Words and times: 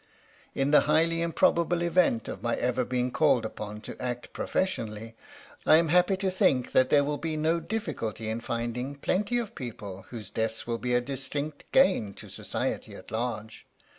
In 0.55 0.71
the 0.71 0.79
highly 0.89 1.21
im 1.21 1.31
probable 1.31 1.83
event 1.83 2.27
of 2.27 2.41
my 2.41 2.55
ever 2.55 2.83
being 2.83 3.11
called 3.11 3.45
upon 3.45 3.81
to 3.81 4.01
act 4.01 4.33
professionally, 4.33 5.13
I 5.63 5.75
am 5.75 5.89
happy 5.89 6.17
to 6.17 6.31
think 6.31 6.71
that 6.71 6.89
there 6.89 7.03
will 7.03 7.19
be 7.19 7.37
no 7.37 7.59
difficulty 7.59 8.27
in 8.27 8.41
finding 8.41 8.95
plenty 8.95 9.37
of 9.37 9.53
people 9.53 10.07
whose 10.09 10.31
deaths 10.31 10.65
will 10.65 10.79
be 10.79 10.95
a 10.95 11.01
distinct 11.01 11.71
gain 11.71 12.15
to 12.15 12.29
society 12.29 12.95
at 12.95 13.11
large." 13.11 13.67